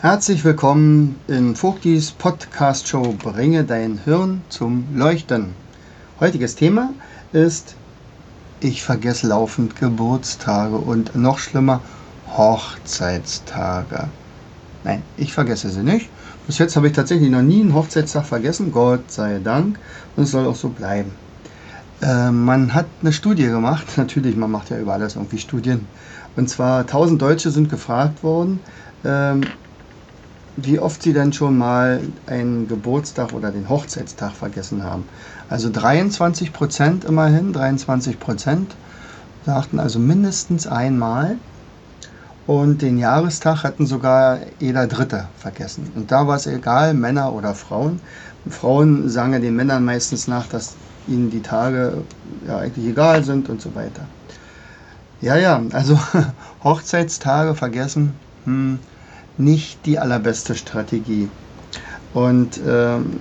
Herzlich 0.00 0.44
willkommen 0.44 1.16
in 1.26 1.56
Vogtis 1.56 2.12
Podcast 2.12 2.86
Show 2.86 3.16
Bringe 3.18 3.64
dein 3.64 3.98
Hirn 4.04 4.42
zum 4.48 4.84
Leuchten. 4.94 5.56
Heutiges 6.20 6.54
Thema 6.54 6.90
ist 7.32 7.74
Ich 8.60 8.84
vergesse 8.84 9.26
laufend 9.26 9.74
Geburtstage 9.74 10.76
und 10.76 11.16
noch 11.16 11.40
schlimmer 11.40 11.80
Hochzeitstage. 12.28 14.06
Nein, 14.84 15.02
ich 15.16 15.32
vergesse 15.32 15.68
sie 15.68 15.82
nicht. 15.82 16.08
Bis 16.46 16.58
jetzt 16.58 16.76
habe 16.76 16.86
ich 16.86 16.92
tatsächlich 16.92 17.30
noch 17.30 17.42
nie 17.42 17.62
einen 17.62 17.74
Hochzeitstag 17.74 18.24
vergessen, 18.24 18.70
Gott 18.70 19.10
sei 19.10 19.40
Dank. 19.42 19.80
Und 20.14 20.22
es 20.22 20.30
soll 20.30 20.46
auch 20.46 20.54
so 20.54 20.68
bleiben. 20.68 21.10
Äh, 22.02 22.30
man 22.30 22.72
hat 22.72 22.86
eine 23.00 23.12
Studie 23.12 23.46
gemacht, 23.46 23.84
natürlich, 23.96 24.36
man 24.36 24.52
macht 24.52 24.70
ja 24.70 24.78
über 24.78 24.92
alles 24.92 25.16
irgendwie 25.16 25.38
Studien. 25.38 25.88
Und 26.36 26.48
zwar 26.48 26.82
1000 26.82 27.20
Deutsche 27.20 27.50
sind 27.50 27.68
gefragt 27.68 28.22
worden, 28.22 28.60
ähm, 29.04 29.40
wie 30.60 30.80
oft 30.80 31.02
sie 31.02 31.12
denn 31.12 31.32
schon 31.32 31.56
mal 31.56 32.00
einen 32.26 32.66
Geburtstag 32.66 33.32
oder 33.32 33.52
den 33.52 33.68
Hochzeitstag 33.68 34.32
vergessen 34.32 34.82
haben. 34.82 35.04
Also 35.48 35.70
23 35.70 36.52
Prozent 36.52 37.04
immerhin, 37.04 37.52
23 37.52 38.18
Prozent 38.18 38.74
sagten 39.46 39.78
also 39.78 39.98
mindestens 39.98 40.66
einmal. 40.66 41.36
Und 42.46 42.82
den 42.82 42.98
Jahrestag 42.98 43.62
hatten 43.62 43.86
sogar 43.86 44.38
jeder 44.58 44.86
Dritte 44.86 45.26
vergessen. 45.38 45.92
Und 45.94 46.10
da 46.10 46.26
war 46.26 46.36
es 46.36 46.46
egal, 46.46 46.94
Männer 46.94 47.34
oder 47.34 47.54
Frauen. 47.54 48.00
Frauen 48.48 49.08
sagen 49.10 49.34
ja 49.34 49.38
den 49.38 49.54
Männern 49.54 49.84
meistens 49.84 50.26
nach, 50.26 50.46
dass 50.48 50.72
ihnen 51.06 51.30
die 51.30 51.42
Tage 51.42 52.02
ja 52.46 52.58
eigentlich 52.58 52.86
egal 52.86 53.22
sind 53.22 53.48
und 53.48 53.60
so 53.60 53.74
weiter. 53.74 54.06
Ja, 55.20 55.36
ja, 55.36 55.60
also 55.72 55.98
Hochzeitstage 56.64 57.54
vergessen, 57.54 58.14
hm, 58.44 58.78
nicht 59.38 59.86
die 59.86 59.98
allerbeste 59.98 60.54
Strategie. 60.54 61.28
Und 62.14 62.60
ähm, 62.66 63.20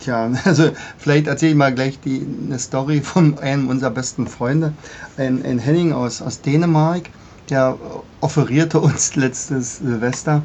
tja, 0.00 0.30
also 0.44 0.70
vielleicht 0.98 1.26
erzähle 1.26 1.52
ich 1.52 1.58
mal 1.58 1.74
gleich 1.74 2.00
die, 2.00 2.26
eine 2.46 2.58
Story 2.58 3.00
von 3.00 3.38
einem 3.38 3.68
unserer 3.68 3.90
besten 3.90 4.26
Freunde, 4.26 4.72
ein, 5.16 5.44
ein 5.44 5.58
Henning 5.58 5.92
aus, 5.92 6.22
aus 6.22 6.40
Dänemark, 6.40 7.10
der 7.50 7.76
offerierte 8.20 8.80
uns 8.80 9.16
letztes 9.16 9.78
Silvester, 9.78 10.42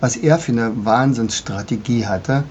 was 0.00 0.16
er 0.16 0.38
für 0.38 0.52
eine 0.52 0.72
Wahnsinnsstrategie 0.84 2.06
hatte, 2.06 2.44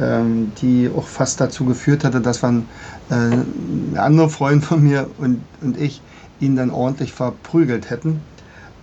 ähm, 0.00 0.52
die 0.60 0.90
auch 0.94 1.06
fast 1.06 1.40
dazu 1.40 1.64
geführt 1.64 2.04
hatte, 2.04 2.20
dass 2.20 2.42
man 2.42 2.66
äh, 3.10 3.14
ein 3.14 3.96
anderer 3.96 4.30
Freund 4.30 4.64
von 4.64 4.82
mir 4.82 5.08
und, 5.18 5.42
und 5.60 5.78
ich 5.78 6.00
ihn 6.40 6.56
dann 6.56 6.70
ordentlich 6.70 7.12
verprügelt 7.12 7.90
hätten 7.90 8.20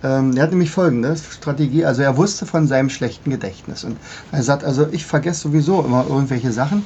ähm, 0.04 0.36
er 0.36 0.44
hat 0.44 0.50
nämlich 0.50 0.70
folgende 0.70 1.16
Strategie, 1.16 1.84
also 1.84 2.02
er 2.02 2.16
wusste 2.16 2.46
von 2.46 2.68
seinem 2.68 2.90
schlechten 2.90 3.30
Gedächtnis 3.30 3.82
und 3.84 3.96
er 4.30 4.42
sagt, 4.42 4.62
also 4.62 4.86
ich 4.92 5.06
vergesse 5.06 5.40
sowieso 5.40 5.82
immer 5.82 6.06
irgendwelche 6.08 6.52
Sachen 6.52 6.84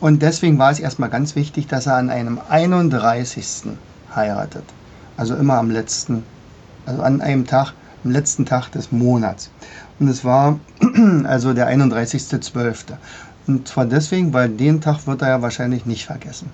und 0.00 0.20
deswegen 0.20 0.58
war 0.58 0.70
es 0.70 0.80
erstmal 0.80 1.08
ganz 1.08 1.36
wichtig, 1.36 1.68
dass 1.68 1.86
er 1.86 1.96
an 1.96 2.10
einem 2.10 2.38
31. 2.48 3.68
heiratet. 4.14 4.64
Also 5.16 5.34
immer 5.36 5.54
am 5.54 5.70
letzten, 5.70 6.22
also 6.84 7.02
an 7.02 7.22
einem 7.22 7.46
Tag, 7.46 7.72
am 8.04 8.10
letzten 8.10 8.44
Tag 8.44 8.70
des 8.72 8.92
Monats. 8.92 9.48
Und 9.98 10.08
es 10.08 10.22
war 10.22 10.60
also 11.24 11.54
der 11.54 11.74
31.12. 11.74 12.76
Und 13.46 13.68
zwar 13.68 13.86
deswegen, 13.86 14.34
weil 14.34 14.50
den 14.50 14.82
Tag 14.82 15.06
wird 15.06 15.22
er 15.22 15.28
ja 15.28 15.42
wahrscheinlich 15.42 15.86
nicht 15.86 16.04
vergessen. 16.04 16.50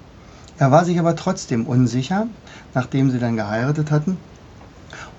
Er 0.58 0.70
war 0.70 0.84
sich 0.84 0.98
aber 1.00 1.16
trotzdem 1.16 1.66
unsicher, 1.66 2.28
nachdem 2.74 3.10
sie 3.10 3.18
dann 3.18 3.34
geheiratet 3.34 3.90
hatten, 3.90 4.18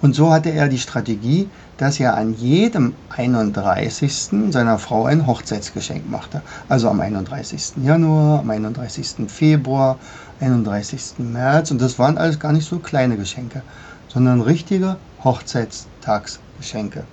und 0.04 0.14
so 0.14 0.34
hatte 0.34 0.50
er 0.50 0.68
die 0.68 0.80
Strategie, 0.80 1.48
dass 1.78 1.98
er 1.98 2.18
an 2.18 2.34
jedem 2.34 2.94
31. 3.16 4.32
seiner 4.50 4.78
Frau 4.78 5.06
ein 5.06 5.26
Hochzeitsgeschenk 5.26 6.10
machte. 6.12 6.42
Also 6.68 6.90
am 6.90 7.00
31. 7.00 7.76
Januar, 7.82 8.40
am 8.40 8.50
31. 8.50 9.32
Februar, 9.32 9.98
31. 10.42 11.20
März. 11.20 11.72
Und 11.72 11.82
das 11.82 12.00
waren 12.00 12.18
alles 12.18 12.38
gar 12.38 12.52
nicht 12.52 12.68
so 12.68 12.80
kleine 12.80 13.16
Geschenke, 13.16 13.62
sondern 14.10 14.42
richtige 14.42 14.98
Hochzeitstagsgeschenke. 15.24 17.06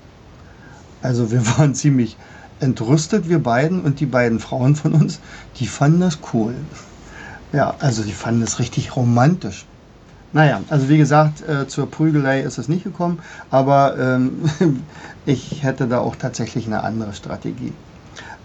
Also 1.01 1.31
wir 1.31 1.47
waren 1.59 1.77
ziemlich 1.77 2.17
entrüstet, 2.59 3.29
wir 3.29 3.41
beiden 3.41 3.83
und 3.83 4.01
die 4.01 4.07
beiden 4.07 4.41
Frauen 4.41 4.75
von 4.75 4.95
uns, 4.95 5.21
die 5.61 5.69
fanden 5.69 6.01
das 6.01 6.19
cool. 6.33 6.57
Ja, 7.53 7.77
also 7.79 8.03
die 8.03 8.11
fanden 8.13 8.43
es 8.43 8.59
richtig 8.59 8.97
romantisch. 8.97 9.65
Naja, 10.33 10.61
also 10.69 10.89
wie 10.89 10.99
gesagt, 10.99 11.43
äh, 11.49 11.67
zur 11.67 11.91
Prügelei 11.91 12.41
ist 12.41 12.59
es 12.59 12.69
nicht 12.69 12.85
gekommen, 12.85 13.21
aber 13.51 13.99
ähm, 13.99 14.31
ich 15.27 15.63
hätte 15.65 15.89
da 15.89 15.99
auch 15.99 16.15
tatsächlich 16.15 16.67
eine 16.67 16.85
andere 16.85 17.15
Strategie. 17.15 17.73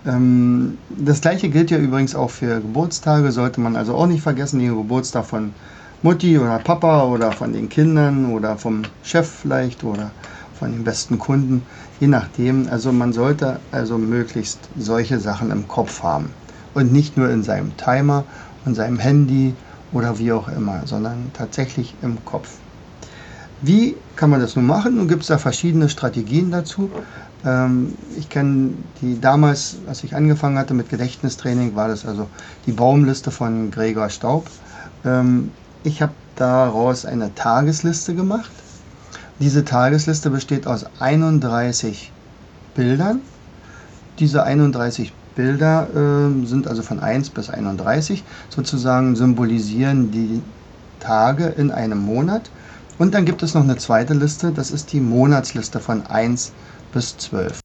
Ähm, 0.05 0.77
das 0.89 1.21
gleiche 1.21 1.49
gilt 1.49 1.69
ja 1.69 1.77
übrigens 1.77 2.15
auch 2.15 2.31
für 2.31 2.59
Geburtstage, 2.59 3.31
sollte 3.31 3.61
man 3.61 3.75
also 3.75 3.95
auch 3.95 4.07
nicht 4.07 4.23
vergessen, 4.23 4.59
den 4.59 4.75
Geburtstag 4.75 5.25
von 5.25 5.53
Mutti 6.01 6.39
oder 6.39 6.57
Papa 6.59 7.05
oder 7.05 7.31
von 7.31 7.53
den 7.53 7.69
Kindern 7.69 8.31
oder 8.31 8.57
vom 8.57 8.83
Chef 9.03 9.27
vielleicht 9.27 9.83
oder 9.83 10.11
von 10.59 10.71
den 10.71 10.83
besten 10.83 11.19
Kunden, 11.19 11.63
je 11.99 12.07
nachdem. 12.07 12.67
Also 12.69 12.91
man 12.91 13.13
sollte 13.13 13.59
also 13.71 13.97
möglichst 13.97 14.69
solche 14.77 15.19
Sachen 15.19 15.51
im 15.51 15.67
Kopf 15.67 16.01
haben 16.01 16.29
und 16.73 16.91
nicht 16.91 17.17
nur 17.17 17.29
in 17.29 17.43
seinem 17.43 17.77
Timer 17.77 18.23
und 18.65 18.75
seinem 18.75 18.99
Handy 18.99 19.53
oder 19.91 20.19
wie 20.19 20.31
auch 20.31 20.47
immer, 20.47 20.85
sondern 20.85 21.31
tatsächlich 21.33 21.95
im 22.01 22.23
Kopf. 22.25 22.49
Wie 23.61 23.95
kann 24.15 24.29
man 24.29 24.41
das 24.41 24.55
nun 24.55 24.65
machen? 24.65 24.97
Nun 24.97 25.07
gibt 25.07 25.21
es 25.21 25.27
da 25.27 25.37
verschiedene 25.37 25.89
Strategien 25.89 26.51
dazu. 26.51 26.91
Ähm, 27.45 27.93
ich 28.17 28.29
kenne 28.29 28.71
die 29.01 29.19
damals, 29.19 29.77
als 29.87 30.03
ich 30.03 30.15
angefangen 30.15 30.57
hatte 30.57 30.73
mit 30.73 30.89
Gedächtnistraining, 30.89 31.75
war 31.75 31.87
das 31.87 32.05
also 32.05 32.27
die 32.65 32.73
Baumliste 32.73 33.31
von 33.31 33.71
Gregor 33.71 34.09
Staub. 34.09 34.47
Ähm, 35.05 35.51
ich 35.83 36.01
habe 36.01 36.13
daraus 36.35 37.05
eine 37.05 37.33
Tagesliste 37.33 38.13
gemacht. 38.13 38.51
Diese 39.39 39.65
Tagesliste 39.65 40.29
besteht 40.29 40.67
aus 40.67 40.85
31 40.99 42.11
Bildern. 42.75 43.21
Diese 44.19 44.43
31 44.43 45.13
Bilder 45.35 45.87
äh, 45.93 46.45
sind 46.45 46.67
also 46.67 46.81
von 46.81 46.99
1 46.99 47.29
bis 47.29 47.49
31, 47.49 48.23
sozusagen 48.49 49.15
symbolisieren 49.15 50.11
die 50.11 50.41
Tage 50.99 51.45
in 51.45 51.71
einem 51.71 51.99
Monat. 51.99 52.49
Und 52.97 53.13
dann 53.13 53.25
gibt 53.25 53.43
es 53.43 53.53
noch 53.53 53.63
eine 53.63 53.77
zweite 53.77 54.13
Liste, 54.13 54.51
das 54.51 54.71
ist 54.71 54.93
die 54.93 55.01
Monatsliste 55.01 55.79
von 55.79 56.05
1 56.07 56.53
bis 56.93 57.17
12. 57.17 57.59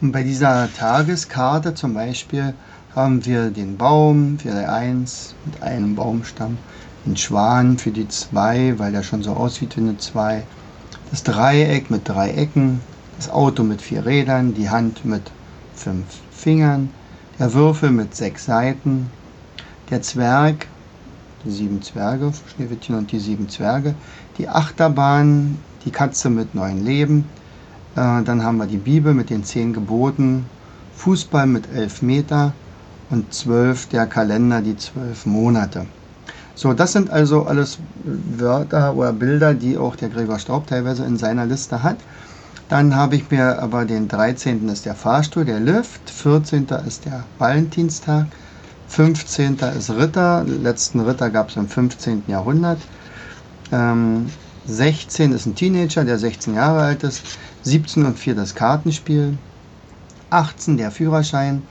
Und 0.00 0.12
bei 0.12 0.22
dieser 0.22 0.68
Tageskarte 0.72 1.74
zum 1.74 1.94
Beispiel 1.94 2.54
haben 2.94 3.24
wir 3.26 3.50
den 3.50 3.76
Baum 3.76 4.38
für 4.38 4.50
die 4.50 4.66
1 4.66 5.34
mit 5.44 5.62
einem 5.62 5.94
Baumstamm, 5.94 6.56
den 7.04 7.16
Schwan 7.16 7.78
für 7.78 7.90
die 7.90 8.08
2, 8.08 8.78
weil 8.78 8.92
der 8.92 9.02
schon 9.02 9.22
so 9.22 9.32
aussieht 9.32 9.76
wie 9.76 9.80
eine 9.80 9.98
2, 9.98 10.44
das 11.10 11.22
Dreieck 11.22 11.90
mit 11.90 12.08
drei 12.08 12.30
Ecken, 12.30 12.80
das 13.16 13.28
Auto 13.28 13.64
mit 13.64 13.82
vier 13.82 14.06
Rädern, 14.06 14.54
die 14.54 14.70
Hand 14.70 15.04
mit 15.04 15.22
fünf 15.80 16.04
Fingern, 16.30 16.90
der 17.38 17.52
Würfel 17.54 17.90
mit 17.90 18.14
sechs 18.14 18.44
Seiten, 18.44 19.10
der 19.88 20.02
Zwerg, 20.02 20.66
die 21.44 21.50
sieben 21.50 21.82
Zwerge, 21.82 22.32
Schneewittchen 22.54 22.96
und 22.96 23.10
die 23.12 23.18
sieben 23.18 23.48
Zwerge, 23.48 23.94
die 24.36 24.48
Achterbahn, 24.48 25.58
die 25.84 25.90
Katze 25.90 26.28
mit 26.28 26.54
neun 26.54 26.84
Leben, 26.84 27.24
äh, 27.96 28.22
dann 28.22 28.44
haben 28.44 28.58
wir 28.58 28.66
die 28.66 28.76
Bibel 28.76 29.14
mit 29.14 29.30
den 29.30 29.42
zehn 29.42 29.72
Geboten, 29.72 30.44
Fußball 30.96 31.46
mit 31.46 31.64
elf 31.74 32.02
Meter 32.02 32.52
und 33.08 33.32
zwölf 33.32 33.88
der 33.88 34.06
Kalender, 34.06 34.60
die 34.60 34.76
zwölf 34.76 35.24
Monate. 35.24 35.86
So, 36.54 36.74
das 36.74 36.92
sind 36.92 37.08
also 37.08 37.44
alles 37.44 37.78
Wörter 38.04 38.94
oder 38.94 39.14
Bilder, 39.14 39.54
die 39.54 39.78
auch 39.78 39.96
der 39.96 40.10
Gregor 40.10 40.38
Staub 40.38 40.66
teilweise 40.66 41.06
in 41.06 41.16
seiner 41.16 41.46
Liste 41.46 41.82
hat. 41.82 41.96
Dann 42.70 42.94
habe 42.94 43.16
ich 43.16 43.28
mir 43.32 43.60
aber 43.60 43.84
den 43.84 44.06
13. 44.06 44.68
ist 44.68 44.86
der 44.86 44.94
Fahrstuhl, 44.94 45.44
der 45.44 45.58
Lift, 45.58 46.08
14. 46.08 46.68
ist 46.86 47.04
der 47.04 47.24
Valentinstag, 47.36 48.26
15. 48.86 49.58
ist 49.76 49.90
Ritter, 49.90 50.44
letzten 50.44 51.00
Ritter 51.00 51.30
gab 51.30 51.48
es 51.48 51.56
im 51.56 51.66
15. 51.66 52.22
Jahrhundert. 52.28 52.78
Ähm, 53.72 54.26
16 54.66 55.32
ist 55.32 55.46
ein 55.46 55.56
Teenager, 55.56 56.04
der 56.04 56.16
16 56.16 56.54
Jahre 56.54 56.82
alt 56.82 57.02
ist. 57.02 57.22
17 57.62 58.06
und 58.06 58.16
4 58.16 58.36
das 58.36 58.54
Kartenspiel. 58.54 59.36
18 60.30 60.76
der 60.76 60.92
Führerschein. 60.92 61.62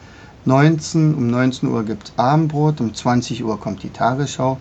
19, 0.43 1.15
um 1.15 1.27
19 1.27 1.69
Uhr 1.69 1.85
gibt 1.85 2.09
es 2.09 2.13
Abendbrot, 2.17 2.81
um 2.81 2.93
20 2.93 3.45
Uhr 3.45 3.57
kommt 3.57 3.83
die 3.83 3.89
Tagesschau. 3.89 4.57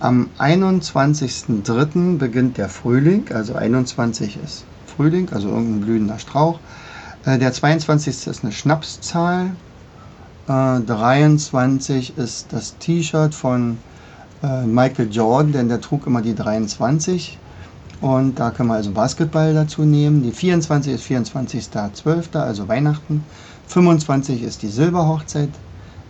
Am 0.00 0.30
21.03. 0.38 2.16
beginnt 2.16 2.56
der 2.56 2.70
Frühling, 2.70 3.26
also 3.34 3.54
21 3.54 4.38
ist 4.42 4.64
Frühling, 4.98 5.30
also 5.32 5.48
irgendein 5.48 5.80
blühender 5.82 6.18
Strauch. 6.18 6.58
Äh, 7.24 7.38
der 7.38 7.52
22. 7.52 8.26
ist 8.26 8.42
eine 8.42 8.52
Schnapszahl. 8.52 9.52
23 10.48 12.18
äh, 12.18 12.22
ist 12.22 12.46
das 12.50 12.76
T-Shirt 12.78 13.32
von 13.32 13.78
äh, 14.42 14.64
Michael 14.64 15.10
Jordan, 15.12 15.52
denn 15.52 15.68
der 15.68 15.80
trug 15.80 16.06
immer 16.08 16.20
die 16.20 16.34
23. 16.34 17.38
Und 18.00 18.40
da 18.40 18.50
können 18.50 18.70
wir 18.70 18.74
also 18.74 18.90
Basketball 18.90 19.54
dazu 19.54 19.82
nehmen. 19.82 20.24
Die 20.24 20.32
24 20.32 20.94
ist 20.94 21.04
24.12., 21.04 22.36
also 22.36 22.66
Weihnachten. 22.66 23.22
25 23.68 24.42
ist 24.42 24.62
die 24.62 24.68
Silberhochzeit. 24.68 25.50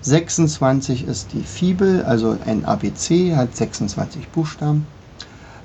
26 0.00 1.06
ist 1.06 1.34
die 1.34 1.42
Fibel, 1.42 2.04
also 2.04 2.38
ein 2.46 2.64
ABC, 2.64 3.36
hat 3.36 3.54
26 3.54 4.28
Buchstaben. 4.28 4.86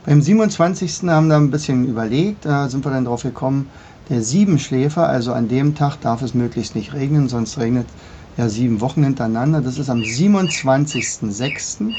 Beim 0.06 0.22
27. 0.22 1.04
haben 1.04 1.30
wir 1.30 1.38
ein 1.38 1.50
bisschen 1.50 1.88
überlegt, 1.88 2.44
da 2.44 2.68
sind 2.68 2.84
wir 2.84 2.92
dann 2.92 3.06
drauf 3.06 3.24
gekommen, 3.24 3.70
der 4.10 4.22
Siebenschläfer, 4.22 5.08
also 5.08 5.32
an 5.32 5.48
dem 5.48 5.76
Tag 5.76 6.02
darf 6.02 6.22
es 6.22 6.34
möglichst 6.34 6.76
nicht 6.76 6.92
regnen, 6.94 7.30
sonst 7.30 7.58
regnet 7.58 7.88
ja 8.36 8.50
sieben 8.50 8.82
Wochen 8.82 9.06
hintereinander. 9.06 9.62
Das 9.62 9.78
ist 9.78 9.90
am 9.90 10.00
27.06. 10.00 11.94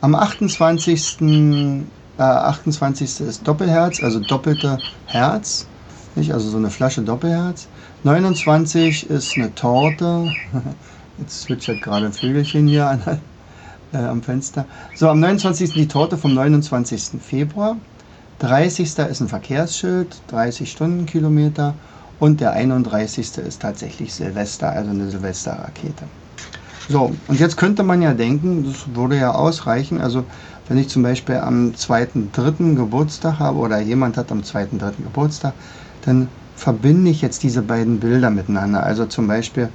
Am 0.00 0.16
28. 0.16 1.20
Äh, 1.20 1.82
28. 2.18 3.20
ist 3.20 3.46
Doppelherz, 3.46 4.02
also 4.02 4.18
doppelte 4.18 4.78
Herz, 5.06 5.68
nicht? 6.16 6.32
also 6.34 6.50
so 6.50 6.56
eine 6.56 6.70
Flasche 6.70 7.02
Doppelherz. 7.02 7.68
29 8.02 9.08
ist 9.08 9.36
eine 9.36 9.54
Torte. 9.54 10.32
Jetzt 11.18 11.42
zwitschert 11.42 11.82
gerade 11.82 12.06
ein 12.06 12.12
Vögelchen 12.12 12.66
hier 12.66 12.88
an, 12.88 13.20
äh, 13.92 13.98
am 13.98 14.22
Fenster. 14.22 14.66
So, 14.94 15.08
am 15.08 15.20
29. 15.20 15.72
die 15.72 15.88
Torte 15.88 16.16
vom 16.16 16.34
29. 16.34 17.20
Februar. 17.20 17.76
30. 18.40 18.86
ist 18.86 19.20
ein 19.20 19.28
Verkehrsschild, 19.28 20.16
30 20.28 20.70
Stundenkilometer. 20.70 21.74
Und 22.18 22.40
der 22.40 22.52
31. 22.52 23.38
ist 23.38 23.62
tatsächlich 23.62 24.14
Silvester, 24.14 24.70
also 24.70 24.90
eine 24.90 25.10
Silvesterrakete. 25.10 26.04
So, 26.88 27.12
und 27.28 27.40
jetzt 27.40 27.56
könnte 27.56 27.82
man 27.82 28.02
ja 28.02 28.14
denken, 28.14 28.64
das 28.64 28.94
würde 28.94 29.16
ja 29.16 29.32
ausreichen. 29.32 30.00
Also, 30.00 30.24
wenn 30.68 30.78
ich 30.78 30.88
zum 30.88 31.02
Beispiel 31.02 31.36
am 31.36 31.72
2.3. 31.72 32.74
Geburtstag 32.74 33.38
habe 33.38 33.58
oder 33.58 33.80
jemand 33.80 34.16
hat 34.16 34.30
am 34.32 34.40
2.3. 34.40 35.02
Geburtstag, 35.02 35.54
dann 36.04 36.28
verbinde 36.56 37.10
ich 37.10 37.22
jetzt 37.22 37.42
diese 37.42 37.62
beiden 37.62 37.98
Bilder 37.98 38.30
miteinander. 38.30 38.82
Also 38.82 39.06
zum 39.06 39.26
Beispiel 39.26 39.68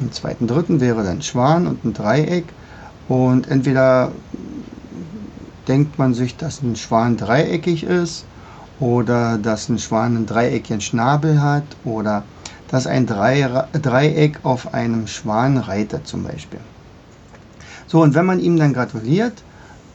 im 0.00 0.10
2.3. 0.10 0.80
wäre 0.80 1.04
dann 1.04 1.22
Schwan 1.22 1.66
und 1.66 1.84
ein 1.84 1.92
Dreieck. 1.92 2.46
Und 3.08 3.48
entweder 3.48 4.10
denkt 5.68 5.98
man 5.98 6.14
sich, 6.14 6.36
dass 6.36 6.62
ein 6.62 6.76
Schwan 6.76 7.16
dreieckig 7.16 7.84
ist 7.84 8.24
oder 8.80 9.38
dass 9.38 9.68
ein 9.68 9.78
Schwan 9.78 10.16
einen 10.16 10.26
dreieckigen 10.26 10.80
Schnabel 10.80 11.42
hat 11.42 11.64
oder 11.84 12.22
dass 12.68 12.86
ein 12.86 13.06
Dreieck 13.06 14.40
auf 14.42 14.74
einem 14.74 15.06
Schwan 15.06 15.58
reitet 15.58 16.06
zum 16.06 16.24
Beispiel. 16.24 16.60
So, 17.86 18.02
und 18.02 18.14
wenn 18.14 18.26
man 18.26 18.40
ihm 18.40 18.56
dann 18.56 18.72
gratuliert, 18.72 19.42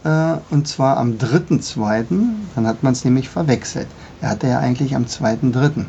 äh, 0.03 0.35
und 0.49 0.67
zwar 0.67 0.97
am 0.97 1.17
3.2., 1.17 2.05
dann 2.55 2.67
hat 2.67 2.83
man 2.83 2.93
es 2.93 3.03
nämlich 3.03 3.27
verwechselt. 3.27 3.87
Er 4.21 4.29
hatte 4.29 4.47
ja 4.47 4.59
eigentlich 4.59 4.95
am 4.95 5.03
2.3. 5.03 5.85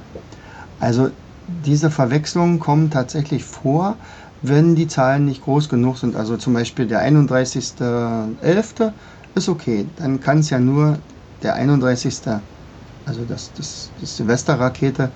Also 0.80 1.10
diese 1.46 1.90
Verwechslungen 1.90 2.58
kommen 2.58 2.90
tatsächlich 2.90 3.44
vor, 3.44 3.96
wenn 4.42 4.74
die 4.74 4.88
Zahlen 4.88 5.24
nicht 5.26 5.42
groß 5.42 5.68
genug 5.68 5.98
sind. 5.98 6.16
Also 6.16 6.36
zum 6.36 6.54
Beispiel 6.54 6.86
der 6.86 7.06
31.11. 7.06 8.92
ist 9.34 9.48
okay, 9.48 9.86
dann 9.96 10.20
kann 10.20 10.38
es 10.38 10.50
ja 10.50 10.58
nur 10.58 10.98
der 11.42 11.54
31 11.54 12.14
also 13.06 13.24
das, 13.24 13.50
das, 13.56 13.90
das 14.00 14.16
Silvesterrakete, 14.16 15.10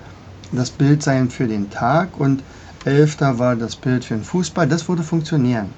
das 0.51 0.69
Bild 0.69 1.03
sein 1.03 1.29
für 1.29 1.47
den 1.47 1.69
Tag 1.69 2.19
und 2.19 2.43
11. 2.83 3.21
war 3.21 3.55
das 3.55 3.75
Bild 3.75 4.05
für 4.05 4.15
den 4.15 4.23
Fußball. 4.23 4.67
Das 4.67 4.87
würde 4.87 5.03
funktionieren. 5.03 5.69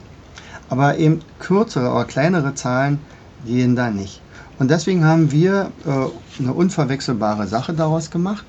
Aber 0.69 0.97
eben 0.97 1.21
kürzere 1.39 1.91
oder 1.91 2.05
kleinere 2.05 2.55
Zahlen 2.55 2.99
gehen 3.45 3.75
da 3.75 3.89
nicht. 3.89 4.21
Und 4.59 4.71
deswegen 4.71 5.05
haben 5.05 5.31
wir 5.31 5.71
äh, 5.85 6.41
eine 6.41 6.53
unverwechselbare 6.53 7.47
Sache 7.47 7.73
daraus 7.73 8.09
gemacht. 8.09 8.45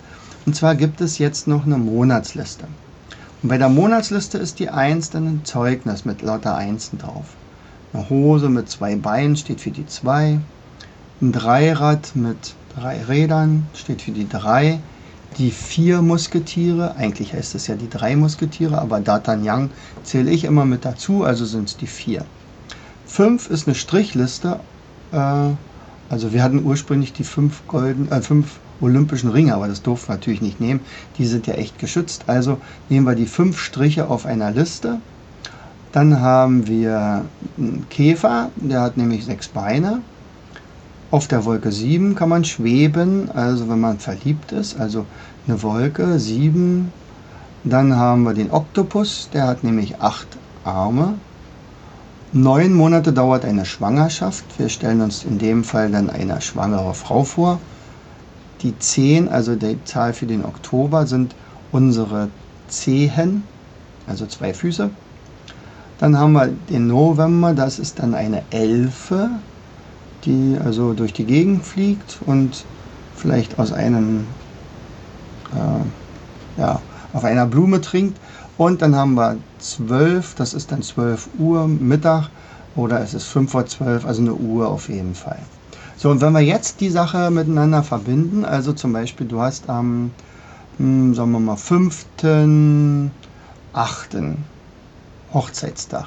Und 0.46 0.56
zwar 0.56 0.74
gibt 0.74 1.00
es 1.00 1.18
jetzt 1.18 1.46
noch 1.46 1.66
eine 1.66 1.78
Monatsliste. 1.78 2.64
Und 3.42 3.50
bei 3.50 3.58
der 3.58 3.68
Monatsliste 3.68 4.38
ist 4.38 4.58
die 4.58 4.68
1 4.68 5.10
dann 5.10 5.26
ein 5.26 5.44
Zeugnis 5.44 6.04
mit 6.04 6.22
lauter 6.22 6.56
Einsen 6.56 6.98
drauf. 6.98 7.26
Eine 7.92 8.10
Hose 8.10 8.48
mit 8.48 8.68
zwei 8.68 8.96
Beinen 8.96 9.36
steht 9.36 9.60
für 9.60 9.70
die 9.70 9.86
2. 9.86 10.40
Ein 11.20 11.32
Dreirad 11.32 12.14
mit 12.14 12.54
drei 12.74 13.02
Rädern, 13.04 13.66
steht 13.74 14.02
für 14.02 14.10
die 14.10 14.28
drei. 14.28 14.80
Die 15.36 15.50
vier 15.50 16.02
Musketiere, 16.02 16.96
eigentlich 16.96 17.32
heißt 17.32 17.54
es 17.54 17.66
ja 17.66 17.76
die 17.76 17.88
drei 17.88 18.16
Musketiere, 18.16 18.80
aber 18.80 18.98
D'Artagnan 18.98 19.70
zähle 20.02 20.30
ich 20.30 20.44
immer 20.44 20.64
mit 20.64 20.84
dazu, 20.84 21.22
also 21.22 21.44
sind 21.44 21.68
es 21.68 21.76
die 21.76 21.86
vier. 21.86 22.24
Fünf 23.06 23.48
ist 23.50 23.68
eine 23.68 23.74
Strichliste, 23.74 24.60
äh, 25.12 25.50
also 26.08 26.32
wir 26.32 26.42
hatten 26.42 26.64
ursprünglich 26.64 27.12
die 27.12 27.24
fünf, 27.24 27.66
golden, 27.68 28.10
äh, 28.10 28.20
fünf 28.20 28.58
olympischen 28.80 29.30
Ringe, 29.30 29.54
aber 29.54 29.68
das 29.68 29.82
durften 29.82 30.08
wir 30.08 30.14
natürlich 30.14 30.42
nicht 30.42 30.60
nehmen, 30.60 30.80
die 31.18 31.26
sind 31.26 31.46
ja 31.46 31.54
echt 31.54 31.78
geschützt, 31.78 32.24
also 32.26 32.58
nehmen 32.88 33.06
wir 33.06 33.14
die 33.14 33.26
fünf 33.26 33.58
Striche 33.58 34.08
auf 34.08 34.26
einer 34.26 34.50
Liste. 34.50 35.00
Dann 35.92 36.20
haben 36.20 36.66
wir 36.66 37.24
einen 37.56 37.86
Käfer, 37.88 38.50
der 38.56 38.82
hat 38.82 38.96
nämlich 38.96 39.24
sechs 39.24 39.48
Beine. 39.48 40.02
Auf 41.10 41.26
der 41.26 41.46
Wolke 41.46 41.72
7 41.72 42.14
kann 42.14 42.28
man 42.28 42.44
schweben, 42.44 43.30
also 43.30 43.70
wenn 43.70 43.80
man 43.80 43.98
verliebt 43.98 44.52
ist, 44.52 44.78
also 44.78 45.06
eine 45.46 45.62
Wolke 45.62 46.18
7. 46.18 46.92
Dann 47.64 47.96
haben 47.96 48.24
wir 48.24 48.34
den 48.34 48.50
Oktopus, 48.50 49.30
der 49.32 49.46
hat 49.46 49.64
nämlich 49.64 50.00
acht 50.00 50.28
Arme. 50.64 51.14
Neun 52.32 52.74
Monate 52.74 53.14
dauert 53.14 53.46
eine 53.46 53.64
Schwangerschaft. 53.64 54.44
Wir 54.58 54.68
stellen 54.68 55.00
uns 55.00 55.24
in 55.24 55.38
dem 55.38 55.64
Fall 55.64 55.90
dann 55.90 56.10
eine 56.10 56.42
schwangere 56.42 56.92
Frau 56.92 57.24
vor. 57.24 57.58
Die 58.62 58.78
10, 58.78 59.28
also 59.28 59.54
die 59.54 59.82
Zahl 59.84 60.12
für 60.12 60.26
den 60.26 60.44
Oktober, 60.44 61.06
sind 61.06 61.34
unsere 61.70 62.28
Zehen, 62.68 63.44
also 64.06 64.26
zwei 64.26 64.52
Füße. 64.52 64.90
Dann 65.98 66.18
haben 66.18 66.32
wir 66.32 66.48
den 66.70 66.86
November, 66.86 67.54
das 67.54 67.78
ist 67.78 67.98
dann 67.98 68.14
eine 68.14 68.42
Elfe, 68.50 69.30
die 70.24 70.56
also 70.64 70.92
durch 70.92 71.12
die 71.12 71.24
Gegend 71.24 71.64
fliegt 71.64 72.18
und 72.24 72.64
vielleicht 73.16 73.58
aus 73.58 73.72
einem, 73.72 74.26
äh, 75.52 76.60
ja, 76.60 76.80
auf 77.12 77.24
einer 77.24 77.46
Blume 77.46 77.80
trinkt. 77.80 78.18
Und 78.56 78.82
dann 78.82 78.94
haben 78.94 79.14
wir 79.14 79.36
12, 79.60 80.34
das 80.36 80.54
ist 80.54 80.72
dann 80.72 80.82
12 80.82 81.28
Uhr 81.38 81.66
Mittag 81.66 82.28
oder 82.76 83.00
es 83.00 83.14
ist 83.14 83.24
5 83.24 83.50
vor 83.50 83.66
12, 83.66 84.04
also 84.04 84.22
eine 84.22 84.34
Uhr 84.34 84.68
auf 84.68 84.88
jeden 84.88 85.14
Fall. 85.14 85.38
So, 86.00 86.10
und 86.10 86.20
wenn 86.20 86.32
wir 86.32 86.38
jetzt 86.40 86.80
die 86.80 86.90
Sache 86.90 87.28
miteinander 87.32 87.82
verbinden, 87.82 88.44
also 88.44 88.72
zum 88.72 88.92
Beispiel 88.92 89.26
du 89.26 89.40
hast 89.40 89.68
am, 89.68 90.12
hm, 90.76 91.12
sagen 91.12 91.32
wir 91.32 91.40
mal, 91.40 91.56
5.8. 91.56 93.10
Hochzeitstag. 95.34 96.06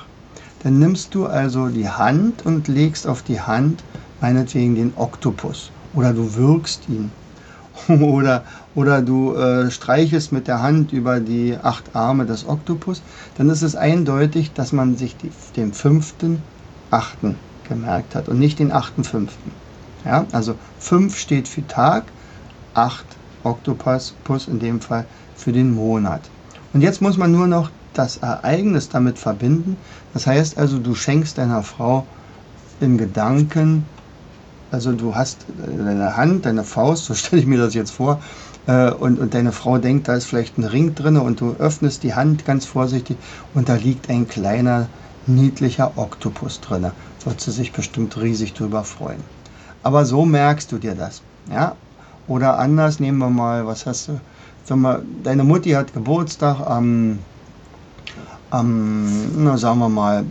Dann 0.64 0.80
nimmst 0.80 1.14
du 1.14 1.26
also 1.26 1.68
die 1.68 1.90
Hand 1.90 2.46
und 2.46 2.70
legst 2.70 3.06
auf 3.06 3.22
die 3.22 3.42
Hand 3.42 3.84
meinetwegen 4.22 4.76
den 4.76 4.94
Oktopus 4.96 5.72
oder 5.94 6.14
du 6.14 6.36
wirkst 6.36 6.88
ihn 6.88 7.12
oder, 8.02 8.46
oder 8.76 9.02
du 9.02 9.36
äh, 9.36 9.70
streichelst 9.72 10.32
mit 10.32 10.48
der 10.48 10.62
Hand 10.62 10.94
über 10.94 11.20
die 11.20 11.58
acht 11.62 11.98
Arme 11.98 12.26
des 12.26 12.48
Oktopus, 12.48 13.02
dann 13.38 13.50
ist 13.50 13.62
es 13.62 13.76
eindeutig, 13.76 14.54
dass 14.54 14.72
man 14.72 14.96
sich 14.96 15.18
die, 15.18 15.34
den 15.58 15.74
fünften, 15.74 16.44
achten 16.92 17.36
gemerkt 17.68 18.16
hat 18.16 18.30
und 18.30 18.40
nicht 18.40 18.60
den 18.60 18.72
achten, 18.72 19.04
fünften. 19.04 19.52
Ja, 20.06 20.26
also 20.32 20.56
fünf 20.80 21.18
steht 21.18 21.48
für 21.48 21.66
Tag, 21.68 22.04
acht 22.74 23.06
Oktopus 23.44 24.14
in 24.48 24.60
dem 24.60 24.82
Fall 24.82 25.06
für 25.36 25.52
den 25.52 25.74
Monat. 25.74 26.22
Und 26.74 26.82
jetzt 26.82 27.02
muss 27.02 27.18
man 27.18 27.32
nur 27.32 27.48
noch 27.48 27.70
das 27.94 28.18
Ereignis 28.18 28.90
damit 28.90 29.18
verbinden. 29.18 29.78
Das 30.14 30.28
heißt 30.28 30.58
also, 30.58 30.80
du 30.80 30.96
schenkst 30.96 31.38
deiner 31.38 31.64
Frau 31.64 32.06
in 32.80 32.98
Gedanken 32.98 33.86
also 34.72 34.94
du 34.94 35.16
hast 35.16 35.46
deine 35.58 36.16
Hand, 36.16 36.46
deine 36.46 36.64
Faust, 36.64 37.06
so 37.08 37.14
stelle 37.14 37.42
ich 37.42 37.48
mir 37.48 37.58
das 37.58 37.74
jetzt 37.74 37.92
vor, 37.92 38.22
äh, 38.68 38.90
und, 38.92 39.20
und 39.20 39.34
deine 39.34 39.52
Frau 39.52 39.78
denkt, 39.78 40.08
da 40.08 40.16
ist 40.16 40.26
vielleicht 40.26 40.58
ein 40.58 40.64
Ring 40.64 40.96
drin 40.96 41.18
und 41.18 41.42
du 41.42 41.56
öffnest 41.60 42.04
die 42.04 42.14
Hand 42.14 42.46
ganz 42.46 42.66
vorsichtig 42.66 43.18
und 43.54 43.68
da 43.70 43.76
liegt 43.76 44.10
ein 44.10 44.28
kleiner, 44.28 44.88
niedlicher 45.28 45.98
Oktopus 45.98 46.62
drin. 46.62 46.92
Wird 47.24 47.42
sie 47.42 47.52
sich 47.52 47.74
bestimmt 47.74 48.18
riesig 48.18 48.54
drüber 48.54 48.84
freuen. 48.84 49.24
Aber 49.84 50.06
so 50.06 50.26
merkst 50.26 50.72
du 50.72 50.78
dir 50.78 50.96
das. 50.96 51.22
Ja? 51.50 51.76
Oder 52.28 52.60
anders 52.60 53.00
nehmen 53.00 53.18
wir 53.18 53.30
mal, 53.30 53.66
was 53.66 53.86
hast 53.86 54.08
du? 54.08 54.20
Sag 54.64 54.78
mal, 54.78 55.04
deine 55.24 55.44
Mutti 55.44 55.72
hat 55.72 55.94
Geburtstag 55.94 56.60
am, 56.62 57.20
am 58.52 59.44
na, 59.44 59.58
sagen 59.58 59.80
wir 59.80 59.90
mal, 59.90 60.24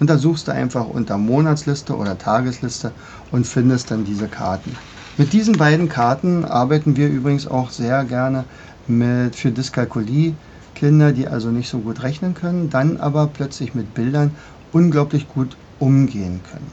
und 0.00 0.08
da 0.08 0.18
suchst 0.18 0.48
du 0.48 0.52
einfach 0.52 0.88
unter 0.88 1.18
Monatsliste 1.18 1.96
oder 1.96 2.18
Tagesliste 2.18 2.92
und 3.30 3.46
findest 3.46 3.90
dann 3.90 4.04
diese 4.04 4.28
Karten. 4.28 4.76
Mit 5.16 5.32
diesen 5.32 5.56
beiden 5.56 5.88
Karten 5.88 6.44
arbeiten 6.44 6.96
wir 6.96 7.08
übrigens 7.08 7.48
auch 7.48 7.70
sehr 7.70 8.04
gerne 8.04 8.44
mit, 8.86 9.34
für 9.34 9.50
Dyskalkulie. 9.50 10.34
Kinder, 10.78 11.10
die 11.10 11.26
also 11.26 11.50
nicht 11.50 11.68
so 11.68 11.80
gut 11.80 12.04
rechnen 12.04 12.34
können, 12.34 12.70
dann 12.70 12.98
aber 12.98 13.26
plötzlich 13.26 13.74
mit 13.74 13.94
Bildern 13.94 14.30
unglaublich 14.72 15.26
gut 15.26 15.56
umgehen 15.80 16.40
können. 16.48 16.70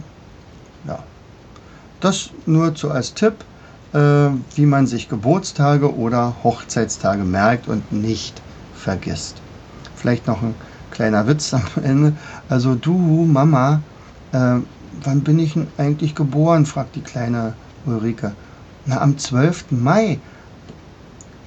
Ja. 0.88 1.00
Das 2.02 2.30
nur 2.46 2.76
so 2.76 2.90
als 2.90 3.16
Tipp, 3.16 3.34
äh, 3.94 3.98
wie 4.56 4.68
man 4.68 4.86
sich 4.86 5.10
Geburtstage 5.10 5.96
oder 5.96 6.36
Hochzeitstage 6.44 7.24
merkt 7.24 7.68
und 7.68 7.92
nicht 7.92 8.44
vergisst. 8.76 9.42
Vielleicht 9.96 10.28
noch 10.28 10.44
ein 10.44 10.54
kleiner 10.96 11.28
Witz 11.28 11.54
am 11.54 11.64
Ende. 11.84 12.14
Also 12.50 12.74
du, 12.76 12.94
Mama, 12.98 13.82
äh, 14.32 14.60
wann 15.04 15.22
bin 15.22 15.40
ich 15.40 15.54
denn 15.54 15.68
eigentlich 15.78 16.16
geboren? 16.16 16.66
fragt 16.66 16.96
die 16.96 17.02
kleine 17.02 17.54
Ulrike. 17.86 18.32
Na, 18.86 19.02
am 19.02 19.18
12. 19.18 19.66
Mai. 19.72 20.20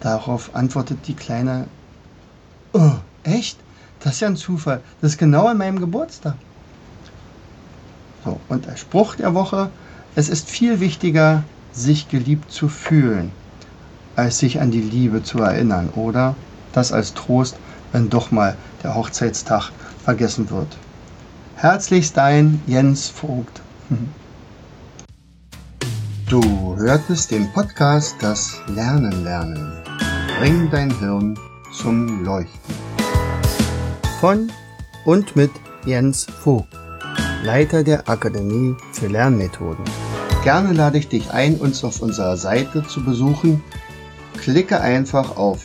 Darauf 0.00 0.54
antwortet 0.54 0.98
die 1.08 1.14
kleine, 1.14 1.66
oh, 2.72 2.92
echt? 3.24 3.58
Das 4.00 4.14
ist 4.14 4.20
ja 4.20 4.28
ein 4.28 4.36
Zufall. 4.36 4.80
Das 5.00 5.12
ist 5.12 5.18
genau 5.18 5.46
an 5.46 5.58
meinem 5.58 5.80
Geburtstag. 5.80 6.34
So, 8.24 8.38
und 8.48 8.66
der 8.66 8.76
Spruch 8.76 9.16
der 9.16 9.34
Woche, 9.34 9.70
es 10.14 10.28
ist 10.28 10.48
viel 10.48 10.78
wichtiger, 10.78 11.42
sich 11.72 12.08
geliebt 12.08 12.52
zu 12.52 12.68
fühlen, 12.68 13.32
als 14.14 14.38
sich 14.38 14.60
an 14.60 14.70
die 14.70 14.82
Liebe 14.82 15.22
zu 15.22 15.38
erinnern. 15.38 15.88
Oder 15.96 16.36
das 16.72 16.92
als 16.92 17.14
Trost, 17.14 17.56
wenn 17.92 18.10
doch 18.10 18.30
mal 18.30 18.56
der 18.82 18.94
Hochzeitstag 18.94 19.70
vergessen 20.04 20.50
wird. 20.50 20.76
Herzlichst 21.56 22.16
dein 22.16 22.62
Jens 22.66 23.08
Vogt. 23.08 23.60
Du 26.28 26.76
hörtest 26.76 27.30
den 27.30 27.50
Podcast 27.54 28.16
Das 28.20 28.60
Lernen 28.66 29.24
lernen. 29.24 29.72
Bring 30.38 30.70
dein 30.70 30.90
Hirn 30.98 31.38
zum 31.72 32.22
Leuchten. 32.22 32.74
Von 34.20 34.52
und 35.06 35.36
mit 35.36 35.50
Jens 35.86 36.26
Vogt, 36.26 36.68
Leiter 37.42 37.82
der 37.82 38.06
Akademie 38.10 38.76
für 38.92 39.06
Lernmethoden. 39.06 39.86
Gerne 40.44 40.74
lade 40.74 40.98
ich 40.98 41.08
dich 41.08 41.30
ein, 41.30 41.56
uns 41.56 41.82
auf 41.82 42.02
unserer 42.02 42.36
Seite 42.36 42.86
zu 42.86 43.02
besuchen. 43.02 43.64
Klicke 44.36 44.80
einfach 44.82 45.38
auf 45.38 45.64